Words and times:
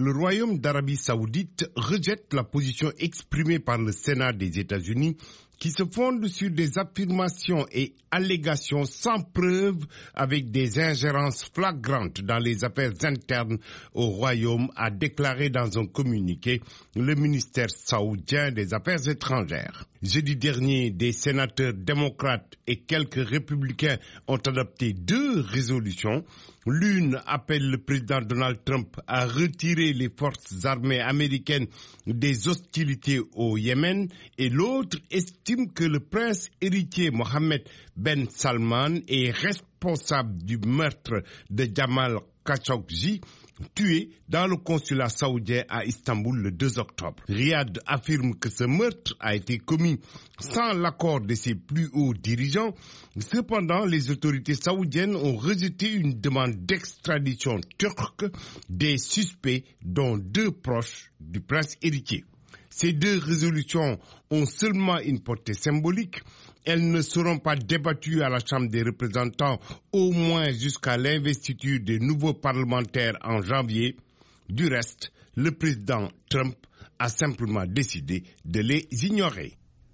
le 0.00 0.12
Royaume 0.12 0.58
d'Arabie 0.58 0.96
saoudite 0.96 1.70
rejette 1.76 2.32
la 2.32 2.42
position 2.42 2.90
exprimée 2.98 3.58
par 3.58 3.76
le 3.76 3.92
Sénat 3.92 4.32
des 4.32 4.58
États-Unis 4.58 5.18
qui 5.60 5.70
se 5.70 5.84
fonde 5.84 6.26
sur 6.26 6.50
des 6.50 6.78
affirmations 6.78 7.66
et 7.70 7.94
allégations 8.10 8.84
sans 8.86 9.20
preuve 9.20 9.76
avec 10.14 10.50
des 10.50 10.80
ingérences 10.80 11.44
flagrantes 11.54 12.22
dans 12.22 12.38
les 12.38 12.64
affaires 12.64 12.92
internes 13.02 13.58
au 13.92 14.06
Royaume, 14.06 14.68
a 14.74 14.90
déclaré 14.90 15.50
dans 15.50 15.78
un 15.78 15.86
communiqué 15.86 16.62
le 16.96 17.14
ministère 17.14 17.68
saoudien 17.70 18.50
des 18.50 18.72
Affaires 18.72 19.06
étrangères. 19.06 19.84
Jeudi 20.02 20.34
dernier, 20.34 20.90
des 20.90 21.12
sénateurs 21.12 21.74
démocrates 21.74 22.54
et 22.66 22.76
quelques 22.80 23.28
républicains 23.28 23.98
ont 24.28 24.38
adopté 24.38 24.94
deux 24.94 25.40
résolutions. 25.40 26.24
L'une 26.66 27.20
appelle 27.26 27.68
le 27.70 27.76
président 27.78 28.22
Donald 28.22 28.60
Trump 28.64 28.96
à 29.06 29.26
retirer 29.26 29.89
les 29.92 30.08
forces 30.08 30.64
armées 30.64 31.00
américaines 31.00 31.66
des 32.06 32.48
hostilités 32.48 33.20
au 33.34 33.56
Yémen 33.56 34.08
et 34.38 34.48
l'autre 34.48 34.98
estime 35.10 35.72
que 35.72 35.84
le 35.84 36.00
prince 36.00 36.48
héritier 36.60 37.10
Mohammed 37.10 37.62
Ben 37.96 38.28
Salman 38.30 39.00
est 39.08 39.30
responsable 39.30 40.42
du 40.42 40.58
meurtre 40.58 41.22
de 41.50 41.68
Jamal 41.74 42.18
Khashoggi 42.44 43.20
tué 43.74 44.10
dans 44.28 44.46
le 44.46 44.56
consulat 44.56 45.08
saoudien 45.08 45.64
à 45.68 45.84
Istanbul 45.84 46.38
le 46.38 46.50
2 46.52 46.78
octobre. 46.78 47.22
Riyad 47.28 47.80
affirme 47.86 48.34
que 48.34 48.50
ce 48.50 48.64
meurtre 48.64 49.16
a 49.20 49.34
été 49.34 49.58
commis 49.58 49.98
sans 50.38 50.72
l'accord 50.72 51.20
de 51.20 51.34
ses 51.34 51.54
plus 51.54 51.88
hauts 51.92 52.14
dirigeants. 52.14 52.74
Cependant, 53.18 53.84
les 53.84 54.10
autorités 54.10 54.54
saoudiennes 54.54 55.16
ont 55.16 55.36
rejeté 55.36 55.92
une 55.92 56.20
demande 56.20 56.54
d'extradition 56.66 57.60
turque 57.78 58.24
des 58.68 58.98
suspects 58.98 59.64
dont 59.82 60.16
deux 60.16 60.50
proches 60.50 61.12
du 61.20 61.40
prince 61.40 61.76
héritier. 61.82 62.24
Ces 62.70 62.92
deux 62.92 63.18
résolutions 63.18 63.98
ont 64.30 64.46
seulement 64.46 64.98
une 65.00 65.20
portée 65.20 65.54
symbolique. 65.54 66.20
Elles 66.64 66.90
ne 66.90 67.02
seront 67.02 67.38
pas 67.38 67.56
débattues 67.56 68.22
à 68.22 68.28
la 68.28 68.38
Chambre 68.38 68.68
des 68.68 68.82
représentants 68.82 69.58
au 69.92 70.12
moins 70.12 70.50
jusqu'à 70.52 70.96
l'investiture 70.96 71.80
des 71.80 71.98
nouveaux 71.98 72.34
parlementaires 72.34 73.18
en 73.22 73.42
janvier. 73.42 73.96
Du 74.48 74.68
reste, 74.68 75.12
le 75.36 75.50
président 75.52 76.08
Trump 76.28 76.54
a 76.98 77.08
simplement 77.08 77.64
décidé 77.66 78.22
de 78.44 78.60
les 78.60 78.86
ignorer. 79.04 79.59